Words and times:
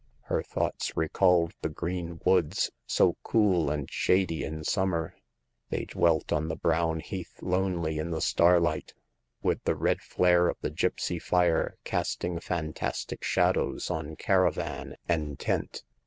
Her 0.21 0.41
thoughts 0.41 0.97
recalled 0.97 1.53
the 1.61 1.69
green 1.69 2.19
woods, 2.25 2.71
so 2.87 3.17
cool 3.21 3.69
and 3.69 3.87
shady 3.91 4.43
in 4.43 4.63
summer; 4.63 5.13
they 5.69 5.85
dwelt 5.85 6.33
on 6.33 6.47
the 6.47 6.55
brown 6.55 7.01
heath 7.01 7.37
lonely 7.43 7.99
in 7.99 8.09
the 8.09 8.19
starlight, 8.19 8.95
with 9.43 9.63
the 9.65 9.75
red 9.75 10.01
flare 10.01 10.47
of 10.47 10.57
the 10.61 10.71
gipsy 10.71 11.19
fire 11.19 11.77
casting 11.83 12.39
fantastic 12.39 13.23
shadows 13.23 13.91
on 13.91 14.15
caravan 14.15 14.95
and 15.07 15.37
tent. 15.37 15.83